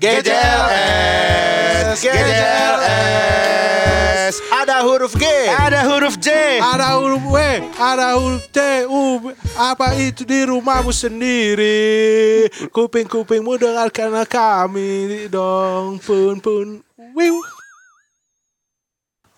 [0.00, 2.32] GJLS, GJLS.
[4.48, 6.56] Ada huruf G, Ada huruf J.
[6.56, 7.36] Ada huruf W,
[7.76, 9.28] ada huruf T, U.
[9.60, 12.48] Apa itu di rumahmu sendiri?
[12.72, 16.80] Kuping-kupingmu dengarkan kami dong, pun pun.
[17.12, 17.44] Wiu.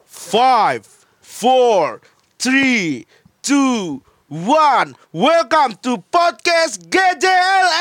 [0.07, 0.87] Five,
[1.19, 1.99] four,
[2.39, 3.11] three,
[3.43, 3.99] two,
[4.31, 4.95] one.
[5.11, 7.73] Welcome to podcast GJLS.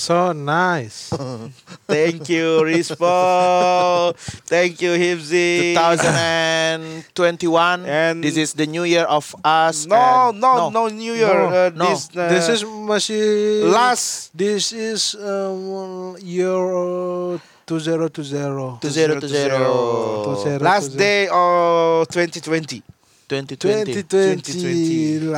[0.00, 1.12] So nice.
[1.86, 4.16] Thank you, Rispo.
[4.48, 5.76] Thank you, Hibzi.
[5.76, 7.84] 2021.
[7.84, 9.84] And- this is the new year of us.
[9.84, 11.28] No, and- no, no, New Year.
[11.28, 11.84] No, Uh, no.
[11.92, 14.32] This, uh, This is masih last.
[14.32, 17.36] This is um, year uh,
[17.68, 18.80] 2020.
[18.80, 20.64] 2020.
[20.64, 22.80] Last day of 2020.
[23.28, 24.00] 2020.
[24.00, 24.48] 2020.
[24.48, 25.28] 2020.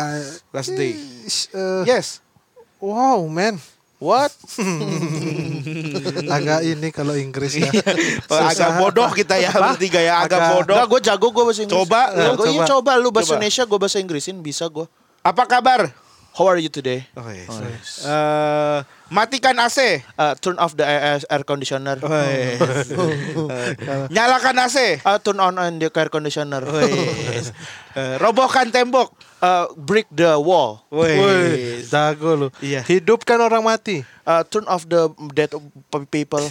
[0.54, 0.94] Last day.
[1.50, 2.22] uh, Yes.
[2.78, 3.58] Wow, man.
[4.02, 4.34] What?
[6.36, 7.70] Agak ini kalau Inggris ya.
[8.26, 10.74] Oh, agak bodoh kita ya bertiga ya, agak, Agak- bodoh.
[10.74, 11.78] Enggak, gue jago gue bahasa Inggris.
[11.86, 12.70] Coba, Jago, eh, iya coba.
[12.74, 13.38] coba lu bahasa Coba.
[13.38, 14.86] Indonesia, gue bahasa Inggrisin bisa gue.
[15.22, 15.94] Apa kabar?
[16.34, 17.06] How are you today?
[17.14, 17.46] Oh, yes.
[17.46, 17.88] Oh, yes.
[18.02, 18.78] Eh,
[19.12, 20.00] matikan AC.
[20.16, 22.00] Uh, turn off the air, air conditioner.
[22.00, 22.88] Oh, yes.
[23.52, 25.04] Eh, nyalakan AC.
[25.04, 26.64] Uh, turn on on the air conditioner.
[26.64, 27.52] Oh, yes.
[27.92, 29.12] Eh, robohkan tembok.
[29.42, 30.86] Uh, break the wall.
[30.86, 32.48] Woi, jago lu.
[32.62, 32.86] Iya.
[32.86, 34.06] Hidupkan orang mati.
[34.22, 35.50] Uh, turn off the dead
[36.06, 36.38] people.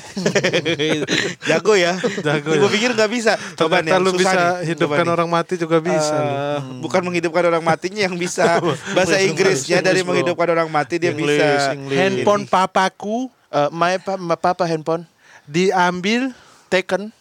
[1.47, 1.95] Jago ya.
[2.19, 2.71] Jago Gue ya.
[2.75, 3.39] pikir nggak bisa.
[3.55, 4.75] Coba nih, lu susah bisa nih.
[4.75, 5.15] hidupkan nih.
[5.15, 6.33] orang mati juga bisa lu.
[6.35, 8.59] Eh, Bukan menghidupkan orang matinya yang bisa
[8.95, 11.95] bahasa Inggrisnya dari menghidupkan orang mati dia English, bisa English.
[11.95, 15.03] Handphone papaku Uh, my, pa my papa handphone
[15.43, 16.31] diambil
[16.71, 17.11] taken.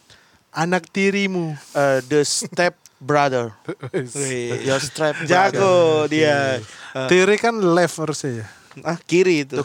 [0.51, 1.55] anak tirimu.
[1.75, 3.55] Uh, the step brother.
[4.67, 5.31] Your step brother.
[5.31, 6.59] jago dia.
[7.07, 8.47] Tiri kan left harusnya ya.
[8.87, 9.59] Ah kiri itu.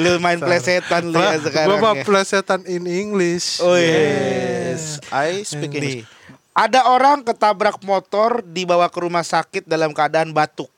[0.00, 1.76] lu main plesetan lu ya sekarang.
[1.76, 2.04] Gua ya.
[2.04, 3.60] plesetan in English.
[3.60, 5.00] Oh yes.
[5.12, 6.04] I speak Nih.
[6.04, 6.08] English.
[6.52, 10.68] Ada orang ketabrak motor dibawa ke rumah sakit dalam keadaan batuk.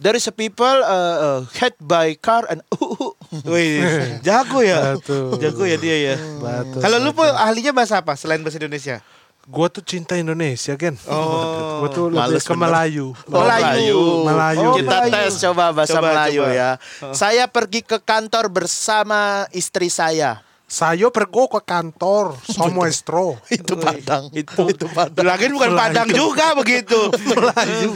[0.00, 0.88] There is a people uh,
[1.20, 3.12] uh, hit by car and uh,
[3.44, 3.84] Wih,
[4.26, 4.96] jago ya.
[4.96, 5.36] Batu.
[5.36, 6.16] Jago ya dia ya.
[6.40, 6.80] Batu.
[6.80, 9.04] Kalau lu Po, ahlinya bahasa apa selain bahasa Indonesia?
[9.44, 10.96] Gua tuh cinta Indonesia, Gen.
[11.04, 11.84] Oh.
[11.84, 12.62] Gua tuh lebih Males ke bener.
[12.64, 13.06] Melayu.
[13.26, 14.00] Melayu.
[14.24, 14.64] Melayu.
[14.64, 15.12] Oh, Kita Melayu.
[15.12, 16.56] tes coba bahasa Coba, Melayu coba.
[16.56, 16.70] ya.
[17.12, 19.20] Saya pergi ke kantor bersama
[19.52, 20.40] istri saya.
[20.70, 23.34] Saya pergi ke kantor sama estro.
[23.50, 24.30] Itu Padang.
[24.38, 25.26] Itu itu Padang.
[25.26, 25.82] Lagi bukan Melayu.
[25.82, 27.00] Padang juga begitu.
[27.34, 27.90] Melayu.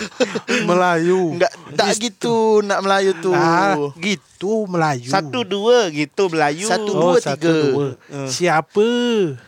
[0.67, 1.21] Melayu.
[1.39, 3.31] Enggak enggak gitu nak Melayu tuh.
[3.31, 5.07] Ah, gitu Melayu.
[5.07, 6.67] Satu dua gitu Melayu.
[6.67, 7.55] Satu, Oh, dua, satu, tiga.
[7.71, 7.87] dua.
[8.11, 8.27] Eh.
[8.27, 8.89] Siapa?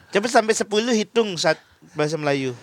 [0.09, 1.59] Coba sampai sepuluh hitung saat
[1.93, 2.55] bahasa Melayu.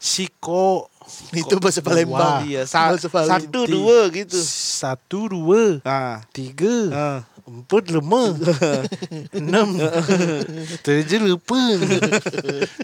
[0.00, 0.88] Siko.
[1.30, 2.48] Itu bahasa Palembang.
[2.48, 3.36] Iya, sa- Bahasa Palembang.
[3.44, 4.40] satu dua gitu.
[4.40, 6.24] Satu, dua, Ah.
[6.32, 7.18] tiga, ah.
[7.44, 8.32] Empat, lima,
[9.38, 9.76] enam,
[10.80, 11.76] tujuh, lapan,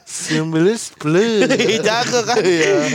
[0.03, 1.49] sembilan, sepuluh.
[1.87, 2.37] Jago kan?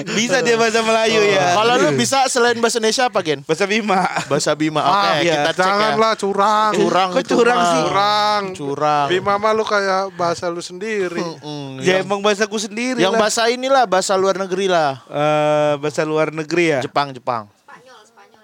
[0.08, 1.53] Bisa dia bahasa Melayu ya.
[1.53, 3.42] Kalau lu bisa selain bahasa Indonesia apa, Gen?
[3.42, 4.06] Bahasa Bima.
[4.28, 4.81] Bahasa Bima.
[4.81, 5.34] Oke, Ah, iya.
[5.42, 5.66] kita cek ya.
[5.66, 6.72] Janganlah curang.
[6.74, 7.66] Curang Kok curang mah.
[7.68, 7.82] sih?
[7.84, 8.44] Curang.
[8.53, 9.08] Curang.
[9.09, 11.22] Bima mah lu kayak bahasa lu sendiri.
[11.42, 13.22] Mm, Ya yang, emang bahasaku sendiri yang lah.
[13.22, 15.02] bahasa inilah bahasa luar negeri lah.
[15.08, 16.80] Eh, bahasa luar negeri ya.
[16.82, 17.50] Jepang, Jepang.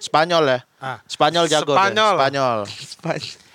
[0.01, 0.59] Spanyol ya?
[0.81, 0.97] Ah.
[1.05, 2.15] Spanyol jago deh, Spanyol.
[2.17, 2.59] Spanyol.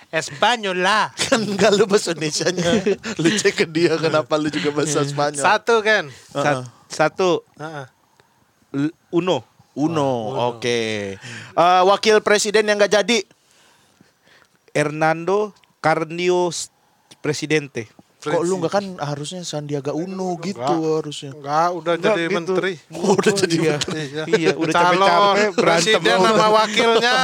[0.07, 1.11] Espanyol lah.
[1.19, 2.71] Kan enggak lu bahasa Indonesia-nya.
[3.21, 5.43] lu cek ke dia kenapa lu juga bahasa Spanyol.
[5.43, 6.07] Satu kan.
[6.07, 6.63] Heeh.
[6.87, 7.85] Satu Heeh.
[8.87, 9.43] L- Uno.
[9.77, 10.09] Uno,
[10.49, 10.81] oke.
[11.53, 13.21] Eh, wakil presiden yang nggak jadi.
[14.73, 16.49] Hernando Carnio
[17.21, 17.85] Presidente.
[18.29, 20.59] Kok lu nggak kan harusnya Sandiaga Uno gitu
[20.97, 21.31] harusnya.
[21.31, 22.35] Enggak, udah Enggak jadi gitu.
[22.35, 22.71] menteri.
[22.91, 23.71] Oh, udah jadi Iya.
[23.73, 24.01] menteri.
[24.33, 25.63] Iya, udah Calon capek-capek berantem.
[25.63, 27.15] presiden sama wakilnya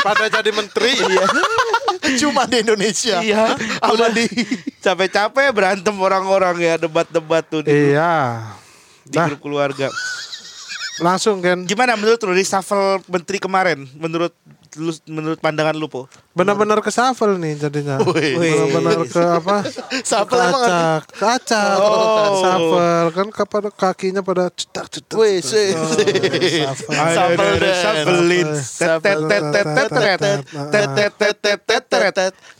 [0.00, 0.92] pada jadi menteri.
[0.96, 1.26] Iya.
[2.20, 3.16] Cuma di Indonesia.
[3.18, 3.44] Iya.
[3.80, 4.24] Sama di
[4.78, 8.44] Capek-capek berantem orang-orang ya debat-debat tuh di, Iya.
[9.02, 9.88] di Nah, grup keluarga.
[10.96, 11.64] langsung kan.
[11.64, 13.82] Gimana menurut lu reshuffle menteri kemarin?
[13.94, 14.30] Menurut
[14.76, 16.10] lu menurut pandangan lu, Po?
[16.34, 18.02] Benar-benar ke shuffle nih jadinya.
[18.02, 19.62] Benar-benar ke apa?
[20.02, 21.76] Shuffle emang Kacak, kacak.
[21.78, 22.42] Oh.
[22.42, 25.16] Shuffle kan kepada kakinya pada cetak cetak.
[25.18, 25.74] Wih, sih.
[25.74, 26.94] Shuffle.
[26.94, 28.54] Shuffle deh.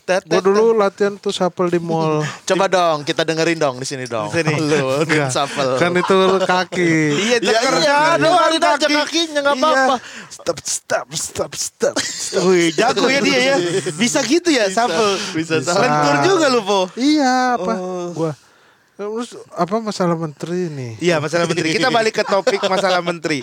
[0.05, 2.21] Gue dulu latihan tuh shuffle di mall.
[2.49, 4.29] Coba dong, kita dengerin dong di sini dong.
[4.29, 4.53] Di sini.
[4.61, 5.81] Lu shuffle.
[5.81, 6.93] Kan itu kaki.
[7.15, 8.95] Iya, Ya, iya, doang doang aja kaki.
[8.95, 9.65] kakinya nggak Iya.
[9.65, 9.97] apa-apa.
[10.29, 11.95] Stop, stop, stop, stop.
[12.45, 13.57] Wih, jago ya dia ya.
[13.93, 15.17] Bisa gitu ya, shuffle.
[15.33, 15.73] Bisa Bisa.
[15.73, 15.83] shuffle.
[15.83, 16.81] Lentur juga lu, Po.
[16.95, 17.73] Iya apa?
[17.75, 18.09] Oh.
[18.13, 18.33] Gua
[18.95, 20.93] Terus apa masalah menteri nih?
[21.03, 21.75] Iya masalah menteri.
[21.75, 23.43] Kita balik ke topik masalah menteri.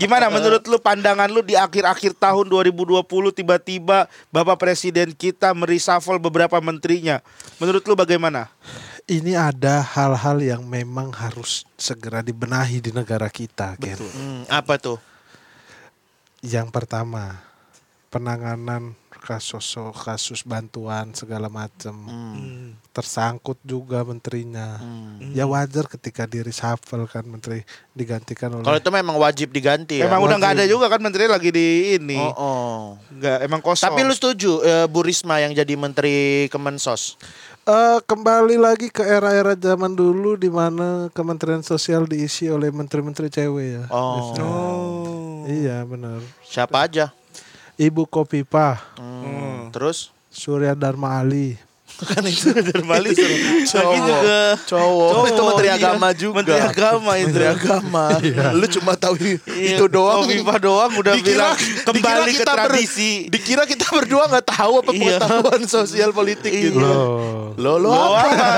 [0.00, 3.04] Gimana menurut lu pandangan lu di akhir-akhir tahun 2020
[3.36, 7.20] tiba-tiba Bapak Presiden kita mereshuffle beberapa menterinya.
[7.60, 8.48] Menurut lu bagaimana?
[9.04, 14.00] Ini ada hal-hal yang memang harus segera dibenahi di negara kita, Ken.
[14.00, 14.98] Hmm, apa tuh?
[16.42, 17.38] Yang pertama,
[18.10, 19.74] penanganan kasus
[20.06, 21.94] kasus bantuan segala macam.
[22.06, 22.78] Hmm.
[22.94, 24.78] Tersangkut juga menterinya.
[24.78, 25.34] Hmm.
[25.34, 30.06] Ya wajar ketika di reshuffle kan menteri digantikan oleh Kalau itu memang wajib diganti ya.
[30.06, 32.22] Emang udah nggak ada juga kan menteri lagi di ini.
[32.22, 32.80] Oh, oh.
[33.10, 33.90] Nggak, emang kosong.
[33.90, 37.18] Tapi lu setuju eh, Bu Risma yang jadi menteri Kemensos?
[37.66, 43.66] Eh, kembali lagi ke era-era zaman dulu di mana Kementerian Sosial diisi oleh menteri-menteri cewek
[43.66, 43.84] ya.
[43.90, 44.30] Oh.
[44.38, 45.42] Oh.
[45.50, 46.22] Iya benar.
[46.46, 47.10] Siapa aja?
[47.76, 49.68] Ibu Kopipa, Hmm.
[49.68, 50.08] Terus?
[50.28, 51.56] Surya Dharma Ali.
[52.02, 53.16] kan itu Dermali
[53.64, 53.94] cowok.
[53.96, 55.10] juga Cowok.
[55.24, 55.76] itu menteri iya.
[55.78, 56.34] agama juga.
[56.36, 57.24] Menteri agama itu.
[57.24, 58.04] Menteri agama.
[58.58, 59.14] Lu cuma tahu
[59.48, 60.20] itu doang.
[60.22, 61.54] Kofifa doang udah Dikira- bilang
[61.86, 63.10] kembali dikira ke kita ber- tradisi.
[63.26, 65.00] Dikira kita berdua nggak tahu apa Iya.
[65.16, 66.76] pengetahuan sosial politik gitu.
[66.76, 68.28] Loh, Lo lo Lo apa?
[68.28, 68.48] apa?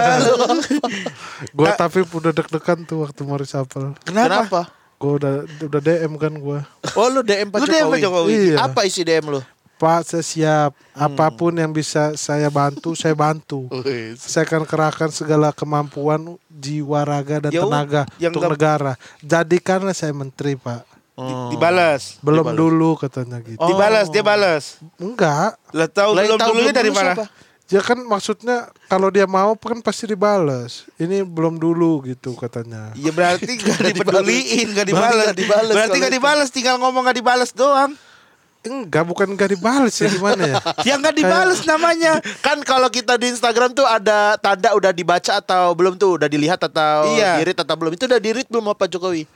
[1.55, 3.95] gua tapi udah deg-degan tuh waktu mau reshuffle.
[4.03, 4.67] Kenapa?
[4.99, 6.61] Gua udah udah DM kan gua.
[6.93, 8.03] Oh lu DM Pak Lu DM Pak Jokowi.
[8.03, 8.31] Jokowi?
[8.51, 8.57] Iya.
[8.61, 9.41] Apa isi DM lu?
[9.79, 11.07] Pak saya siap, Hmm.
[11.07, 13.71] apa pun yang bisa saya bantu, saya bantu.
[14.19, 18.99] Saya akan kerahkan segala kemampuan, jiwa, raga dan Ya, tenaga yang untuk negara.
[19.23, 20.83] Jadikanlah saya menteri, Pak.
[21.15, 21.51] Hmm.
[21.51, 22.19] Dibalas.
[22.19, 22.59] Belum Dibalas.
[22.59, 23.59] dulu katanya gitu.
[23.59, 23.71] Oh.
[23.71, 24.83] Dibalas, dia balas.
[24.99, 25.55] Enggak.
[25.71, 27.13] Lah tahu belum dulunya belum dari dulu mana?
[27.15, 27.27] siapa?
[27.69, 30.89] Ya kan maksudnya kalau dia mau kan pasti dibales.
[30.97, 32.97] Ini belum dulu gitu katanya.
[32.97, 35.21] Ya berarti gak dipeduliin, gak Berarti dibalas.
[35.23, 36.17] nggak dibalas Berarti gak itu.
[36.17, 37.93] dibalas, tinggal ngomong gak dibalas doang.
[38.59, 40.57] Enggak, bukan enggak dibales ya gimana ya?
[40.89, 42.13] Yang gak dibalas namanya.
[42.43, 46.59] Kan kalau kita di Instagram tuh ada tanda udah dibaca atau belum tuh, udah dilihat
[46.59, 47.39] atau Iya.
[47.39, 47.95] di-read atau belum.
[47.95, 49.29] Itu udah di-read belum Pak Jokowi?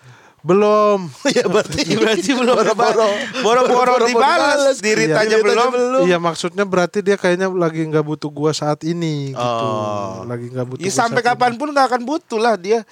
[0.43, 1.07] Belum.
[1.39, 3.09] ya berarti Berarti belum Boro-boro.
[3.43, 5.39] Boro-boro dibalas, dirit Iya.
[5.39, 5.71] belum.
[5.71, 6.03] belum.
[6.05, 9.39] Iya maksudnya berarti dia kayaknya lagi nggak butuh gua saat ini gitu.
[9.39, 10.27] Oh.
[10.27, 10.83] Lagi nggak butuh.
[10.83, 12.83] Ya gua sampai kapan pun gak akan butuh lah dia.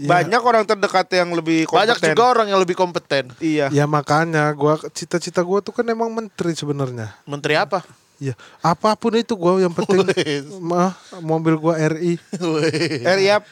[0.00, 0.08] Iya.
[0.08, 1.84] Banyak orang terdekat yang lebih kompeten.
[1.84, 3.24] Banyak juga orang yang lebih kompeten.
[3.44, 3.68] Iya.
[3.68, 7.12] Ya makanya gua cita-cita gua tuh kan emang menteri sebenarnya.
[7.28, 7.84] Menteri apa?
[8.16, 8.32] Ya
[8.64, 10.00] apa pun itu gua yang penting
[10.64, 12.16] mah mobil gua RI
[13.04, 13.44] RI ap-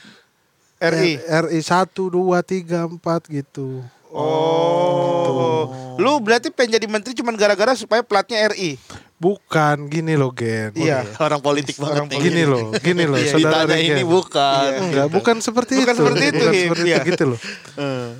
[0.92, 1.12] RI.
[1.20, 3.81] RI 1 2 3 4 gitu.
[4.14, 5.94] Oh.
[5.98, 8.78] Lu berarti pengen jadi menteri cuma gara-gara supaya platnya RI.
[9.14, 10.75] Bukan gini loh Gen.
[10.75, 11.06] Iya.
[11.16, 12.19] Orang politik banget Orang nih.
[12.20, 13.16] Gini loh, gini loh.
[13.16, 14.70] Iya, saudara ini bukan.
[14.90, 16.00] Enggak, bukan seperti Bukan itu.
[16.02, 16.98] seperti itu, bukan seperti Iya.
[17.00, 17.40] itu gitu loh.
[17.78, 18.10] Eh.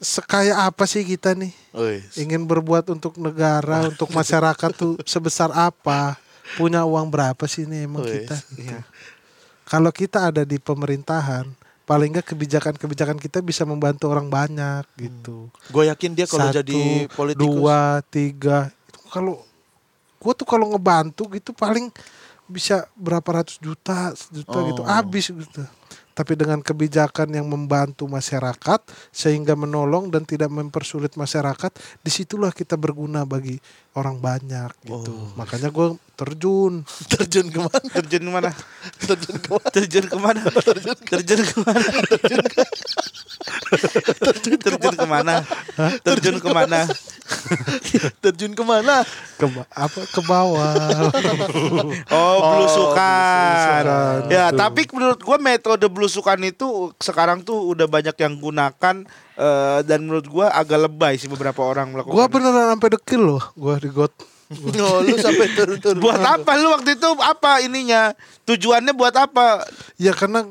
[0.00, 1.52] Sekaya apa sih kita nih?
[1.72, 2.00] Wih.
[2.20, 6.16] Ingin berbuat untuk negara, untuk masyarakat tuh sebesar apa?
[6.58, 8.24] Punya uang berapa sih nih emang Wih.
[8.26, 8.36] kita?
[8.56, 8.76] Gitu.
[9.64, 11.46] Kalau kita ada di pemerintahan,
[11.90, 15.50] paling nggak kebijakan-kebijakan kita bisa membantu orang banyak gitu.
[15.74, 18.70] Gue yakin dia kalau Satu, jadi politikus dua, tiga.
[18.86, 19.42] Itu kalau
[20.22, 21.90] gua tuh kalau ngebantu gitu paling
[22.46, 24.86] bisa berapa ratus juta, sejuta gitu, Oh.
[24.86, 25.66] habis gitu.
[26.20, 31.72] Tapi dengan kebijakan yang membantu masyarakat sehingga menolong dan tidak mempersulit masyarakat,
[32.04, 33.56] di situlah kita berguna bagi
[33.96, 35.16] orang banyak gitu.
[35.16, 35.32] Oh.
[35.40, 36.84] Makanya gue terjun.
[37.16, 37.86] terjun ke mana?
[37.88, 38.50] Terjun ke mana?
[39.08, 39.70] terjun ke mana?
[39.72, 40.40] Terjun ke mana?
[41.10, 41.80] Terjun ke mana?
[44.20, 45.34] Terjun ke mana?
[46.04, 46.80] Terjun ke mana?
[48.20, 49.06] terjun ke mana?
[49.38, 50.74] Ke, apa ke bawah.
[52.10, 53.82] Oh, belusukan.
[53.86, 59.06] belusukan, Ya, tapi menurut gua metode belusukan itu sekarang tuh udah banyak yang gunakan
[59.38, 62.18] eh, dan menurut gua agak lebay sih beberapa orang melakukan.
[62.18, 64.10] gue beneran sampai dekil loh, gue di got.
[64.82, 66.02] Oh, lu sampai turun-turun.
[66.02, 68.10] buat apa lu waktu itu apa ininya?
[68.42, 69.62] Tujuannya buat apa?
[69.94, 70.42] Ya karena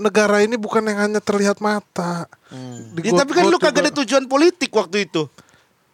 [0.00, 2.24] negara ini bukan yang hanya terlihat mata.
[2.96, 5.28] Di Ya, tapi kan lu kagak ada tujuan politik waktu itu.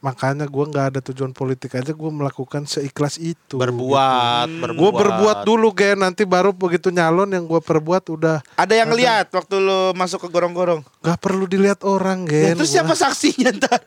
[0.05, 3.57] Makanya gue nggak ada tujuan politik aja gue melakukan seikhlas itu.
[3.57, 4.77] berbuat, berbuat.
[4.77, 9.33] Gue berbuat dulu Gen nanti baru begitu nyalon yang gue perbuat udah Ada yang lihat
[9.33, 10.85] waktu lu masuk ke gorong-gorong.
[11.01, 12.61] gak perlu dilihat orang Ya, Gen.
[12.61, 13.81] terus Gua- siapa saksinya ntar?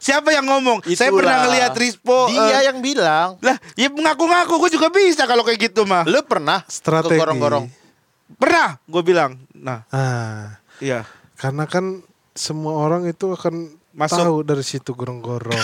[0.00, 0.82] Siapa yang ngomong?
[0.88, 1.16] Saya Itulah.
[1.16, 2.18] pernah ngelihat Rispo.
[2.26, 3.38] Dia eh, yang bilang.
[3.38, 6.02] lah, ya mengaku-ngaku gue juga bisa kalau kayak gitu mah.
[6.02, 7.14] Lu pernah Strategi.
[7.14, 7.70] ke gorong-gorong?
[8.32, 9.38] Pernah, gue bilang.
[9.52, 11.06] Nah, Ah, iya.
[11.34, 14.22] karena kan semua orang itu akan Masuk.
[14.22, 15.50] tahu dari situ gorong-gorong.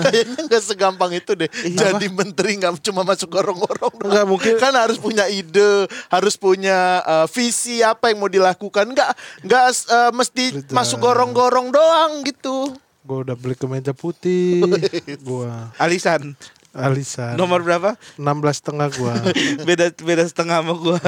[0.00, 1.46] Kayaknya nggak segampang itu deh.
[1.52, 3.92] Jadi menteri nggak cuma masuk gorong-gorong.
[3.94, 4.08] doang.
[4.08, 8.88] Nggak, mungkin- Kan harus punya ide, harus punya eh, visi apa yang mau dilakukan.
[8.88, 9.10] Nggak
[9.44, 12.72] nggak eh, mesti masuk gorong-gorong doang gitu.
[13.04, 14.64] gue udah beli kemeja putih.
[15.28, 16.32] gue Alisan.
[16.74, 17.38] Alisan.
[17.38, 17.94] Nomor berapa?
[18.18, 18.26] 16
[18.58, 19.14] setengah gua.
[19.68, 20.98] beda beda setengah sama gua.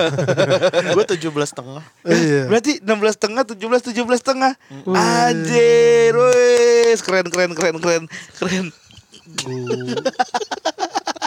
[0.94, 1.82] Gue 17 setengah.
[2.06, 2.46] iya.
[2.46, 4.52] Berarti 16 setengah, 17, 17 setengah.
[4.86, 8.04] Anjir, wes keren keren keren keren
[8.38, 8.66] keren.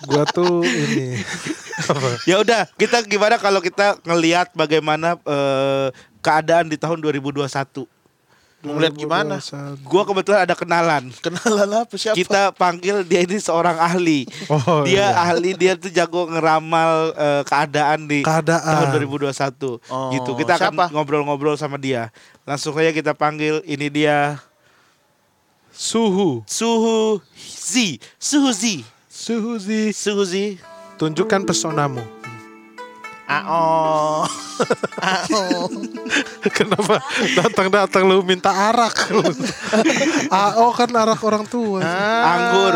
[0.08, 1.20] Gua tuh ini?
[2.30, 5.90] Ya udah, kita gimana kalau kita ngelihat bagaimana eh,
[6.22, 7.50] keadaan di tahun 2021?
[8.60, 9.40] Mau ngeliat gimana?
[9.88, 11.08] Gua kebetulan ada kenalan.
[11.24, 12.20] Kenalan apa siapa?
[12.20, 14.28] Kita panggil dia ini seorang ahli.
[14.50, 15.30] Oh, dia iya.
[15.30, 18.92] ahli, dia tuh jago ngeramal eh, keadaan di Keadaan.
[18.92, 19.32] tahun 2021.
[19.88, 20.32] Oh, gitu.
[20.36, 20.86] Kita akan siapa?
[20.92, 22.12] ngobrol-ngobrol sama dia.
[22.44, 24.42] Langsung saja kita panggil ini dia
[25.72, 26.44] Suhu.
[26.44, 28.04] Suhu Z.
[28.20, 28.84] Suhu Z.
[29.08, 29.96] Suhu Zi.
[29.96, 30.60] Suhu Z.
[31.00, 32.19] Tunjukkan pesonamu.
[33.30, 34.26] Ao.
[34.98, 35.70] Ao.
[36.58, 36.98] Kenapa
[37.38, 39.14] datang-datang lu minta arak?
[39.14, 39.22] lu?
[40.28, 41.80] AO kan arak orang tua.
[41.86, 42.76] Ah, Anggur.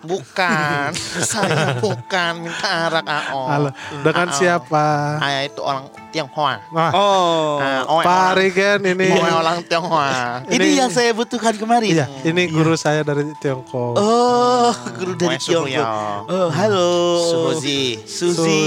[0.00, 0.90] Bukan.
[1.30, 3.66] Saya bukan minta arak Ao.
[4.06, 4.86] Dengan Ah, siapa?
[5.18, 6.54] Saya itu orang Tionghoa.
[6.68, 7.56] Wah, Oh.
[7.56, 9.08] Ah, oh, Pak Regen ini.
[9.10, 10.42] Orang orang Tionghoa.
[10.50, 11.90] ini ini- yang saya butuhkan kemarin.
[11.94, 13.94] Iya, ini guru saya dari Tiongkok.
[13.94, 15.86] Oh, guru dari Oe Tiongkok.
[16.26, 16.90] Oh, halo.
[17.24, 18.02] Suhuzi.
[18.02, 18.58] Susi.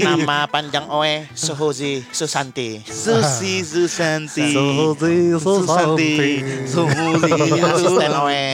[0.00, 2.80] Nama panjang Oe Suhuzi Susanti.
[2.82, 4.50] Susi Susanti.
[4.50, 6.12] Suhuzi, Susanti.
[6.72, 7.40] Susanti.
[7.52, 8.10] Ini asisten.
[8.16, 8.44] Oe.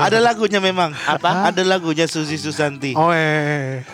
[0.00, 0.96] Ada lagunya memang.
[0.96, 1.52] Apa?
[1.52, 2.96] Ada lagunya Susi Susanti.
[2.96, 3.84] Oh, eh.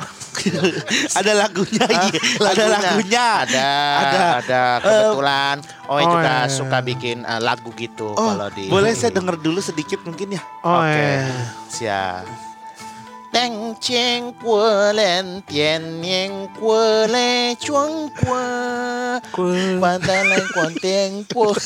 [0.53, 1.23] Iya.
[1.23, 2.23] ada lagunya, lagunya.
[2.43, 3.27] ada lagunya.
[3.47, 3.71] Ada,
[4.03, 4.27] ada.
[4.43, 4.63] ada.
[4.83, 6.51] Kebetulan uh, oh, oh juga yeah.
[6.51, 10.43] suka bikin uh, lagu gitu oh, kalau di Boleh saya denger dulu sedikit mungkin ya?
[10.67, 10.91] Oh, Oke.
[10.91, 11.15] Okay.
[11.15, 11.31] Yeah.
[11.71, 12.25] Siap.
[13.33, 18.45] Tang cheng kue len tian nian kue le chuang kue.
[19.33, 20.45] Guan dan len
[20.83, 21.57] tian kue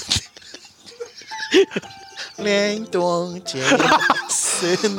[2.38, 3.66] Len tuang cheng
[4.62, 4.96] السن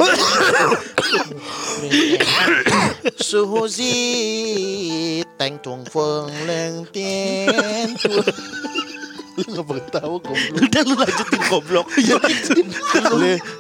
[3.18, 7.94] Suhu zi Teng tung feng leng tien.
[9.38, 10.66] Lu gak beritahu goblok.
[10.66, 11.88] Udah lu lanjutin goblok.
[12.02, 12.18] Ya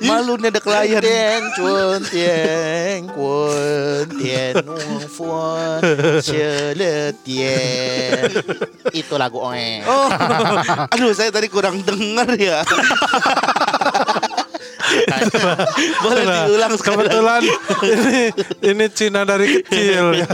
[0.01, 1.01] Malu nih ada klien.
[1.05, 5.81] Tien cun tien kun Tien nung fun
[6.25, 8.29] Cele tien.
[8.89, 10.09] Itu lagu oe Oh.
[10.93, 12.57] Aduh saya tadi kurang denger ya.
[16.03, 16.95] Boleh diulang sekali.
[17.07, 17.41] Kebetulan
[17.83, 18.19] ini
[18.63, 20.05] ini Cina dari kecil.
[20.23, 20.29] ya.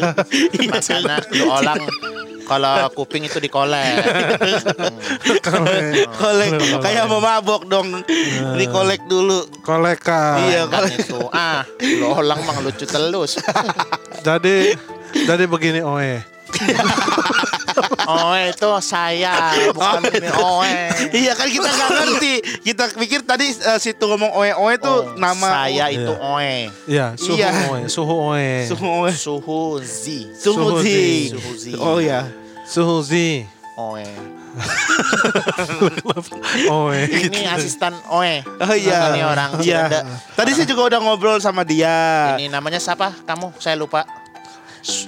[0.70, 1.80] makanya lu
[2.44, 4.04] kalau kuping itu dikolek
[6.20, 6.52] kolek
[6.84, 8.04] kayak mau mabok dong.
[8.08, 9.48] Ini kolek dulu.
[9.64, 10.44] Koleka.
[10.44, 13.40] Iya, kan itu ah lu orang mang lucu telus
[14.28, 14.76] Jadi
[15.14, 16.33] jadi begini Oe.
[18.24, 20.76] oe itu saya bukan ini oe
[21.14, 22.34] Iya kan kita nggak ngerti.
[22.62, 25.98] Kita pikir tadi eh, situ ngomong oe oe tuh Oh, nama saya Iya.
[26.00, 26.56] itu oe
[26.86, 27.50] Iya, suhu Iya.
[27.70, 28.52] Oe, suhu Oe.
[28.68, 29.12] Suhu oe.
[29.12, 30.04] suhu z
[30.36, 30.92] Suhu Suhu Zi.
[30.92, 31.32] Zi.
[31.32, 31.72] Suhu Zi.
[31.76, 32.22] Oh ya.
[32.64, 33.48] Suhu Zi.
[33.74, 34.06] oe
[36.70, 37.00] Oe.
[37.10, 39.10] ini asisten oe Oh iya.
[39.10, 40.06] Ini orang Iya.
[40.36, 42.36] Tadi saya juga udah ngobrol sama dia.
[42.38, 43.16] Ini namanya siapa?
[43.26, 43.58] Kamu?
[43.58, 44.06] Saya lupa.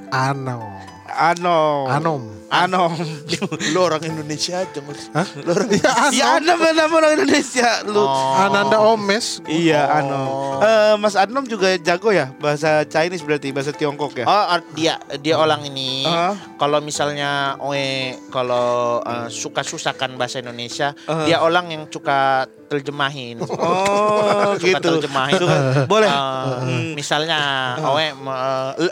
[0.09, 0.94] Ano.
[1.15, 1.87] Ano.
[1.87, 2.21] Anom.
[2.45, 2.91] Anom.
[3.73, 4.79] Lu orang Indonesia aja.
[5.11, 5.27] Hah?
[5.39, 5.69] Lu orang
[6.11, 7.99] Ya Anom nama orang Indonesia lu.
[7.99, 8.35] Oh.
[8.37, 9.41] Ananda Omes.
[9.45, 9.97] Iya, Oh.
[9.97, 10.27] Anom.
[10.61, 14.25] Eh, Mas Anom juga jago ya bahasa Chinese berarti bahasa Tiongkok ya.
[14.25, 16.03] Oh, ar- dia dia orang ini.
[16.05, 16.35] Ah.
[16.55, 21.25] Kalau misalnya oe kalau eh, suka susahkan bahasa Indonesia, Ah.
[21.25, 23.35] dia orang yang suka terjemahin.
[23.45, 24.99] Oh, Suka gitu.
[24.99, 25.39] terjemahin.
[25.39, 26.09] Suka- boleh.
[26.09, 26.91] Eh, Hmm.
[26.97, 27.39] Misalnya,
[27.83, 28.91] oe eh,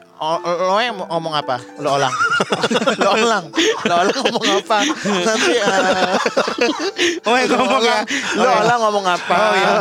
[0.61, 1.57] lo lo mau ngomong apa?
[1.81, 2.13] Lo orang.
[3.01, 3.43] lo orang.
[3.87, 4.77] Lo orang ngomong apa?
[5.03, 6.15] Nanti eh,
[7.23, 7.99] yang ngomong ya.
[8.37, 9.35] Lo orang ngomong apa?
[9.35, 9.71] Oh, iya.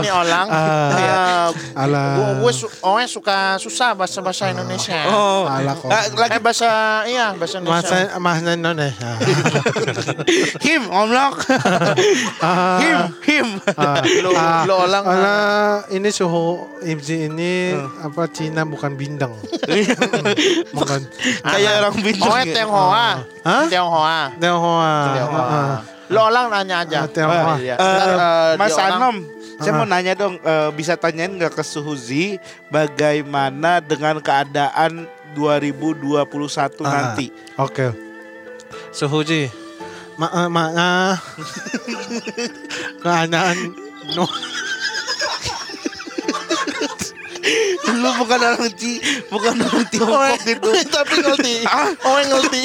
[0.00, 0.46] Nih orang.
[0.50, 0.90] Ah.
[0.96, 2.40] eh, Alah.
[2.40, 2.52] Gue
[2.82, 5.00] oh, suka susah bahasa bahasa Indonesia.
[5.10, 5.88] Oh, Ala kok.
[5.92, 6.70] Ah, lagi Eh bahasa
[7.06, 7.96] iya bahasa Indonesia.
[8.10, 9.10] Masa Mas Indonesia.
[10.66, 11.32] him ngomong.
[12.46, 12.78] Ah.
[13.24, 13.48] him, him.
[13.74, 15.34] Ah, Lo ah, lo orang ala,
[15.88, 19.36] ini suhu Ibzi ini apa Cina bukan bindeng.
[20.76, 21.00] bukan.
[21.42, 22.30] Kayak orang bintang.
[22.30, 23.08] Oh, Tionghoa.
[23.44, 23.64] Hah?
[23.68, 24.20] Tionghoa.
[24.36, 24.94] Tionghoa.
[25.12, 25.46] Tionghoa.
[25.46, 25.76] Ah,
[26.06, 26.98] Lo orang nanya aja.
[27.02, 27.54] Ah, Tionghoa.
[27.58, 29.16] Ntar, eh, Mas Anom,
[29.58, 29.76] saya Ah.
[29.76, 32.38] mau nanya dong, eh, bisa tanyain nggak ke Suhuzi
[32.68, 36.90] bagaimana dengan keadaan 2021 Ah.
[37.12, 37.28] nanti?
[37.56, 37.92] Oke.
[38.90, 39.65] Suhuji.
[40.16, 41.14] Ma ma ah.
[43.04, 43.56] keadaan
[44.16, 44.24] no.
[47.96, 50.70] Lu bukan orang Ci, bukan orang Tiongkok itu.
[50.90, 51.54] Tapi ngerti.
[52.04, 52.62] Oh, ngerti.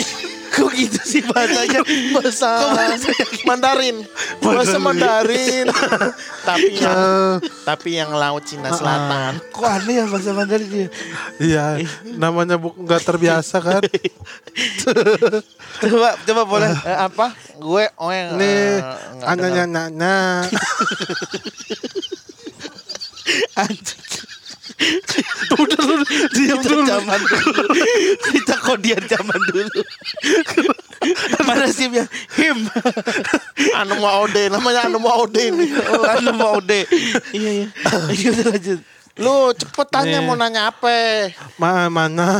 [0.51, 1.79] Kok gitu sih bahasanya?
[2.11, 2.75] bahasa
[3.41, 4.03] Mandarin
[4.39, 5.65] bahasa Mandarin
[6.47, 10.87] tapi yang Eh, tapi yang laut Cina Selatan Kok aneh ya bahasa Mandarin dia?
[11.39, 13.81] iya, namanya bu nggak terbiasa kan.
[15.81, 16.69] Coba coba boleh.
[16.83, 18.83] Eh, apa gue oh yang Nih,
[19.23, 19.67] eh, dengar.
[19.67, 20.43] nanya.
[23.55, 24.01] Anjing.
[25.61, 25.95] Udah lu
[26.33, 26.83] diam dulu.
[26.87, 27.63] zaman dulu.
[28.33, 29.81] Kita kodian zaman dulu.
[31.45, 32.05] Mana sih ya?
[32.37, 32.65] Him.
[33.75, 36.85] anu mau ode namanya anu mau ode ini Oh, anu mau deh.
[37.33, 37.67] Iya iya.
[38.31, 38.79] Udah lanjut.
[39.19, 40.25] lu cepet tanya Nih.
[40.25, 40.89] mau nanya apa
[41.59, 42.39] Ma mana?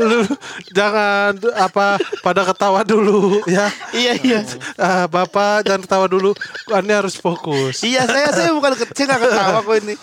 [0.00, 0.20] Lu
[0.76, 1.86] jangan apa
[2.20, 3.66] pada ketawa dulu ya.
[3.90, 4.40] Iya iya.
[4.74, 6.32] Ah, Bapak jangan ketawa dulu.
[6.68, 7.80] Anda harus fokus.
[7.80, 9.94] Iya saya saya bukan ke- saya nggak ketawa kok ini.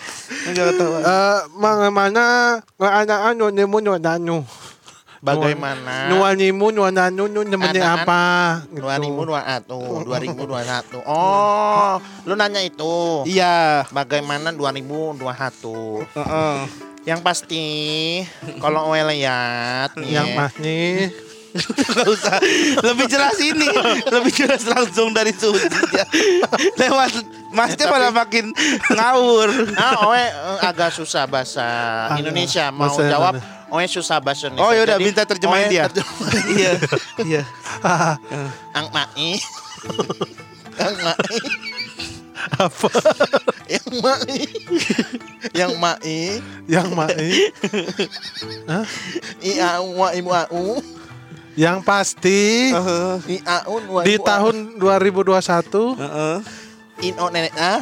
[0.46, 0.98] Nggak ketawa.
[0.98, 2.24] Eh, mana mana
[2.74, 4.38] nggak ada anu nemu nyu nanu.
[5.16, 8.04] bagaimana Nuanimu nuananu nu namanya Anak-anak.
[8.04, 8.22] apa?
[8.68, 8.78] Gitu.
[8.78, 13.88] dua ribu dua satu dua ribu dua satu oh lu nanya itu Iya.
[13.90, 15.18] bagaimana 2021
[16.14, 16.56] Heeh.
[17.06, 17.62] Yang pasti
[18.58, 20.94] kalau gue lihat nih Yang ya, mah nih
[21.56, 22.36] Gak usah
[22.84, 23.64] Lebih jelas ini
[24.04, 25.70] Lebih jelas langsung dari Suji
[26.76, 27.14] Lewat
[27.48, 28.50] Masnya malah makin
[28.92, 30.28] ngawur Ah, Owe eh,
[30.60, 31.64] agak susah bahasa
[32.18, 33.34] Indonesia mau bahasa jawab.
[33.40, 33.70] mana?
[33.72, 34.68] Owe susah bahasa Indonesia.
[34.68, 35.84] Oh yaudah Jadi, minta terjemahin Owe dia.
[36.58, 36.70] Iya
[37.24, 37.42] Iya
[38.74, 39.30] Ang Mai.
[40.84, 41.38] Ang Mai.
[42.60, 42.90] apa?
[43.76, 44.38] Yang Mai.
[45.54, 46.18] Yang Mai.
[46.72, 47.50] Yang mah ini.
[49.42, 50.78] I au wa ibu au.
[51.56, 52.70] Yang pasti
[53.26, 56.36] I au wa di tahun 2021 Heeh.
[57.04, 57.80] in o nenek ah.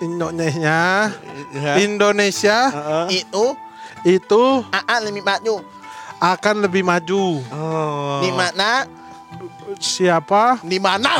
[0.00, 1.08] Indonesia
[1.54, 1.78] Ya.
[1.78, 3.22] Indonesia Heeh.
[3.22, 3.54] Itu
[4.04, 5.62] itu aa limi maju.
[6.18, 7.44] akan lebih maju.
[7.52, 8.24] Oh.
[8.24, 8.88] Di mana?
[9.80, 10.58] Siapa?
[10.70, 11.18] Di mana?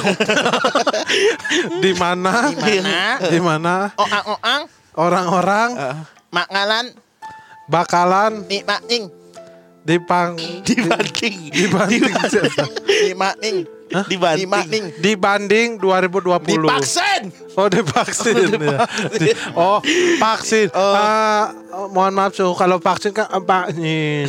[1.80, 2.32] Di mana?
[2.50, 2.98] Di mana?
[3.18, 4.62] Di mana oang
[4.94, 5.96] orang-orang Heeh.
[6.30, 6.86] makalan
[7.66, 9.04] bakalan di maning.
[9.84, 10.32] dipang
[10.64, 11.68] dibanding Di
[14.10, 16.66] Di Dibanding dibanding 2020.
[16.66, 17.22] Dipaksen.
[17.54, 18.82] Oh divaksin ya.
[19.22, 19.78] Di- oh
[20.18, 20.74] vaksin.
[20.74, 21.54] Ah,
[21.94, 24.26] mohon maaf suhu kalau vaksin kan vaksin.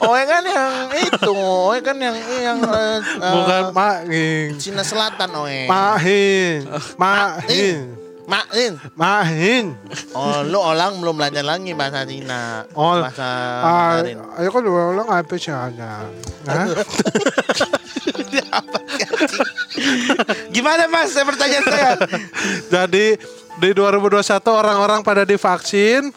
[0.00, 4.46] Owe kan yang itu, Owe kan yang yang eh, eh, Bukan makin.
[4.56, 5.68] Cina Selatan Owe.
[5.68, 6.64] Mahin.
[6.96, 8.05] Mahin.
[8.26, 8.72] Makin.
[8.98, 9.78] Mahin.
[10.10, 12.66] Oh, lu orang belum belajar lagi bahasa Cina.
[12.74, 13.22] Oh, bahasa
[13.62, 14.18] ah, Mandarin.
[14.42, 16.10] ayo kan dua orang apa sih ada?
[16.50, 16.66] Hah?
[20.54, 21.90] Gimana mas saya pertanyaan saya
[22.66, 23.14] Jadi
[23.62, 26.10] di 2021 orang-orang pada divaksin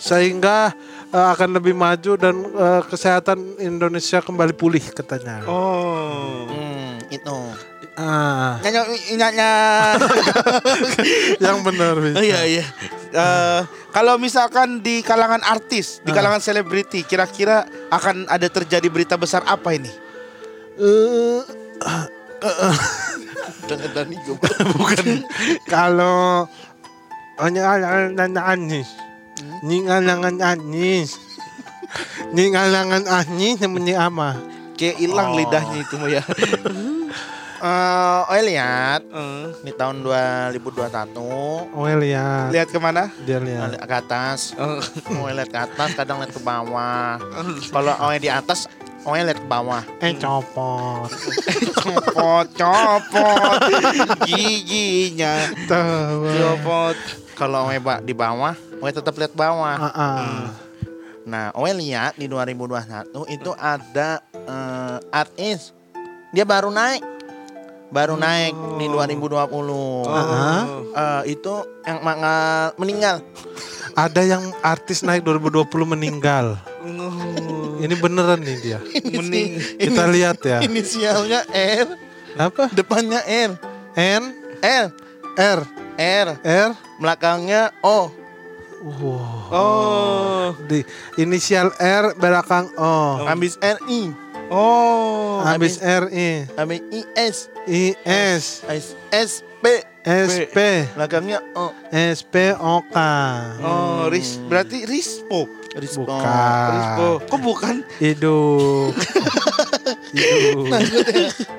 [0.00, 0.72] sehingga
[1.12, 5.44] eh, akan lebih maju dan eh, kesehatan Indonesia kembali pulih katanya.
[5.44, 7.38] Oh Hmm, itu.
[8.00, 8.96] Ah, Nyanyi
[11.44, 12.16] yang benar bisa.
[12.16, 12.64] Oh iya iya.
[13.12, 13.60] Eh,
[13.92, 19.76] kalau misalkan di kalangan artis, di kalangan selebriti, kira-kira akan ada terjadi berita besar apa
[19.76, 19.92] ini?
[20.80, 21.44] Eh,
[23.68, 24.48] Dani juga.
[24.80, 25.28] bukan
[25.68, 26.48] kalau
[27.36, 28.88] hanya alangan Anis,
[29.60, 31.20] ningalangan Anis,
[32.32, 34.30] ningalangan Anis namanya ama.
[34.80, 35.36] Kayak hilang Oh.
[35.36, 36.24] lidahnya itu ya.
[37.60, 41.12] Eh, Owe lihat Eh, di tahun 2021
[41.70, 43.12] Oh lihat, lihat ke mana?
[43.20, 43.76] dia lihat.
[43.76, 44.80] lihat ke atas, Eh,
[45.12, 47.20] Owe lihat ke atas, kadang lihat ke bawah.
[47.68, 48.64] Kalau Owe di atas,
[49.04, 49.84] Owe lihat ke bawah.
[50.00, 51.12] Eh copot.
[51.76, 53.56] copot, copot,
[54.24, 56.96] giginya, copot.
[57.36, 59.76] Kalau ba- di bawah, Owe tetap lihat bawah.
[59.76, 60.44] Ah, ah.
[61.28, 65.76] Nah, Owe lihat di 2021 itu ada eh, artis.
[66.32, 67.19] Dia baru naik.
[67.90, 70.06] Baru naik di 2020.
[70.06, 70.62] Ah.
[70.90, 73.18] Eh, itu yang ma- meninggal.
[73.98, 76.54] Ada yang artis naik 2020 meninggal.
[77.80, 78.78] Ini beneran nih dia.
[79.18, 80.58] Mending Kita lihat ya.
[80.62, 81.86] Inisialnya R,
[82.38, 82.70] Apa?
[82.70, 83.58] depannya R.
[83.98, 84.22] N
[84.62, 84.86] R,
[85.34, 85.58] R
[85.98, 86.68] R, R.
[87.02, 88.08] belakangnya O.
[88.80, 89.52] Wow.
[89.52, 90.80] Oh, Di
[91.20, 93.20] inisial R belakang O.
[93.28, 94.08] Habis RI,
[94.48, 97.36] oh, Habis R I habis IS,
[97.70, 99.64] I S habis SP,
[100.02, 100.58] S P
[100.98, 101.70] belakangnya O.
[101.94, 102.96] S P O K.
[103.62, 105.46] oh, ris, berarti rispo,
[105.78, 106.02] Rispo.
[106.02, 106.70] Bukan.
[106.74, 107.08] rispo.
[107.30, 107.76] Kok bukan?
[108.02, 108.90] Hidup.
[110.18, 110.66] Hidup.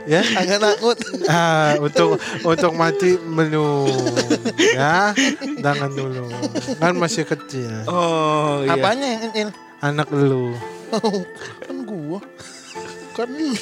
[0.04, 0.20] Ya.
[0.36, 0.98] Agak takut.
[1.32, 3.88] Ah, untuk untuk mati minum.
[4.60, 5.16] ya.
[5.64, 6.28] Jangan dulu.
[6.76, 7.88] Kan masih kecil.
[7.88, 8.76] Oh, iya.
[8.76, 9.52] Apanya yang ini?
[9.80, 10.60] Anak lu.
[11.64, 12.20] kan gua.
[13.16, 13.56] Kan lu.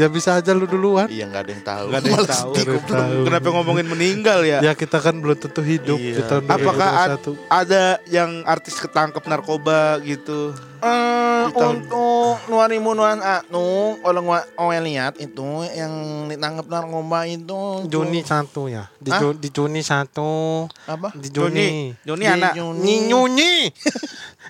[0.00, 1.04] Ya bisa aja lu duluan.
[1.06, 1.84] Iya nggak ada yang tahu.
[1.86, 2.52] Gak ada yang tahu.
[2.88, 3.18] tahu.
[3.28, 4.58] Kenapa ngomongin meninggal ya?
[4.62, 6.16] Ya kita kan belum tentu hidup Iya.
[6.16, 7.36] di tahun Apakah ad- 2021.
[7.52, 10.56] ada yang artis ketangkep narkoba gitu?
[10.80, 12.08] Eh, tahun- untuk
[12.48, 14.24] nuari munuan anu orang
[14.56, 15.92] owe lihat itu yang
[16.26, 18.88] ditangkap narkoba itu Juni satu ya.
[18.96, 19.12] Di?
[19.12, 20.64] Ju- di Juni satu.
[20.86, 21.12] apa?
[21.12, 21.92] Di Juni.
[22.00, 22.56] Joni Di anak.
[22.56, 22.80] Juni.
[22.80, 23.54] Nyinyunyi.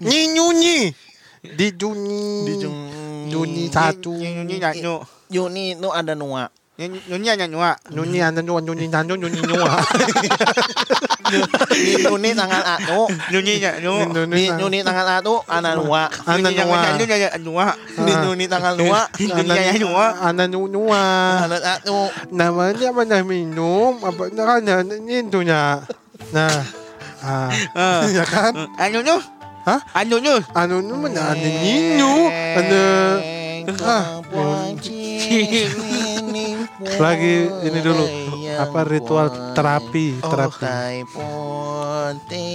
[0.01, 0.79] Nyinyunyi.
[1.40, 2.44] Di Juni.
[2.44, 3.33] Di Juni.
[3.33, 4.12] Juni satu.
[4.12, 5.00] Nyunyi nyanyu.
[5.33, 6.53] Juni itu ada nua.
[6.76, 7.00] Nyunyi
[7.37, 7.61] nyanyu.
[7.92, 9.72] Nyunyi anda nyuan nyunyi nyanyo nyunyi nyua.
[11.72, 13.09] Di Juni tanggal anu.
[13.33, 13.94] Nyunyi nyanyu.
[14.29, 16.12] Di Juni tanggal anu ada nua.
[16.29, 16.76] Ana Nyunyi nyua.
[16.85, 17.66] nyanyu nyanyu nyua.
[18.05, 20.07] Di Juni tanggal dua Nyunyi nyanyu nyua.
[20.20, 21.03] Anda nyua.
[21.48, 21.98] ada anu.
[22.37, 25.81] Namanya mana minum apa nakanya nintunya.
[26.37, 26.61] Nah.
[27.20, 28.00] Ah, Ah.
[28.16, 28.53] ya kan?
[28.81, 29.39] Anyunyu.
[29.71, 29.87] Hah?
[29.95, 30.43] Anyunyu.
[30.51, 32.27] Anu nu mana ada ninyu,
[32.59, 32.83] ada
[33.87, 34.19] Ah,
[36.99, 38.03] lagi ini dulu
[38.59, 40.59] apa ritual terapi, terapi.
[40.59, 42.51] Tai ponte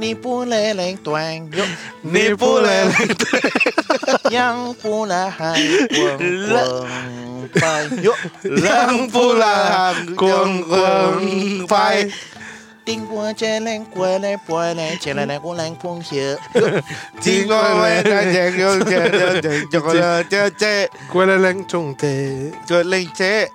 [0.00, 1.64] 你不来领断哟，
[2.00, 5.60] 你不来领断，养不来还
[5.90, 6.16] 滚
[6.48, 8.14] 滚快哟，
[8.64, 12.08] 养不来还滚滚快。
[12.86, 16.36] Tiếng qua che lên qua lên qua lên che lên qua lên phong hiệu.
[17.22, 19.10] Tiếng qua lên che che che
[19.70, 20.88] che che che che.
[21.12, 23.48] Qua lên lên trung thế qua lên che.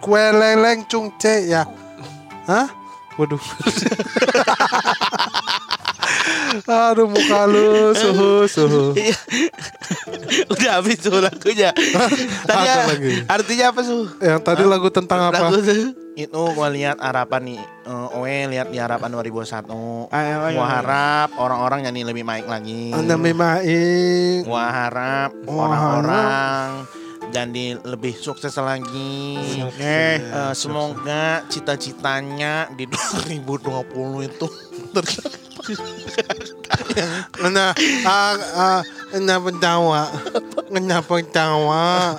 [0.00, 1.64] Qua lên lên trung thế ya.
[3.16, 3.40] Waduh.
[6.66, 8.84] Aduh muka lu suhu suhu.
[10.48, 11.70] Udah habis tuh lagunya.
[11.72, 13.12] Tadi Ada lagi.
[13.28, 14.08] artinya apa su?
[14.18, 15.46] Yang tadi lagu tentang apa?
[15.46, 15.92] Lagu tuh.
[16.16, 19.68] Itu gua lihat harapan nih eh, Owe lihat di harapan 2021
[20.08, 20.64] Ayo, ayo, Gua ayo.
[20.64, 24.48] harap orang-orang nyanyi lebih baik lagi Anda memaing.
[24.48, 26.88] Gua harap orang-orang
[27.28, 29.36] jadi lebih sukses lagi.
[29.76, 34.46] Eh, Eh, semoga cita-citanya di 2020 itu
[37.42, 37.74] Nah,
[38.06, 40.02] ah, ah, kenapa tawa?
[40.70, 42.14] Kenapa tawa?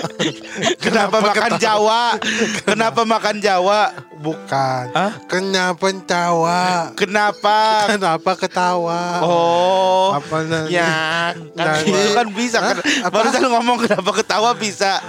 [0.84, 2.20] Kenapa makan Jawa?
[2.68, 3.96] Kenapa makan Jawa?
[4.18, 4.86] Bukan.
[4.98, 5.14] Hah?
[5.30, 6.62] Kenapa tawa?
[7.00, 7.86] Kenapa?
[7.86, 9.22] Kenapa ketawa?
[9.22, 12.76] Oh, Apa na- ya kan itu kan bisa kan?
[13.06, 13.14] Apa?
[13.14, 15.02] Barusan ngomong kenapa ketawa bisa.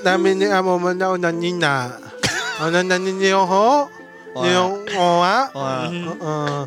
[0.00, 1.92] Namin ni amo man na una nina.
[2.62, 3.88] Ona na ninyo ho?
[4.32, 4.44] Wah.
[4.48, 5.38] Yung oa?
[5.52, 5.86] Wah.
[5.92, 6.62] Uh,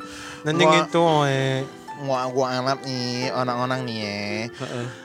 [0.46, 1.66] naningin to eh.
[2.06, 4.18] Gua gua anggap nih orang-orang nih ya.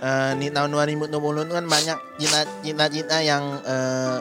[0.00, 1.10] Eh, di tahun 2020
[1.48, 1.98] itu kan banyak
[2.62, 4.16] cita-cita yang eh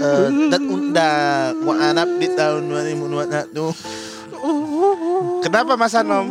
[0.00, 1.12] eh tertunda.
[1.60, 4.06] Gua anggap di tahun 2021
[5.42, 6.26] Kenapa Mas Anom?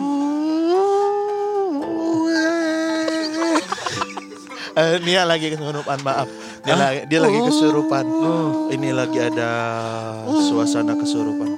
[4.75, 6.27] Dia lagi kesurupan maaf.
[6.67, 8.05] Dia lagi dia lagi kesurupan.
[8.75, 9.51] Ini lagi ada
[10.51, 11.55] suasana kesurupan.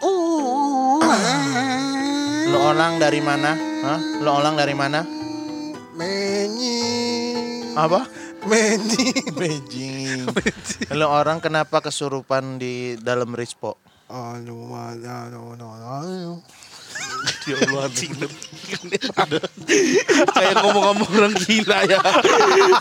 [2.50, 3.54] Lo orang dari mana?
[3.54, 4.00] Hah?
[4.18, 5.06] Lo orang dari mana?
[5.94, 6.82] Menyi.
[7.78, 8.02] Apa?
[8.42, 9.14] Menyi.
[9.38, 10.26] Beijing.
[10.98, 13.78] Lo orang kenapa kesurupan di dalam rispo?
[14.10, 16.42] Man, ano, ano, ano.
[17.46, 17.86] Ya Allah,
[20.34, 22.02] Kayak ngomong-ngomong orang gila ya.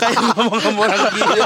[0.01, 1.45] Kayak ngomong-ngomong orang gila.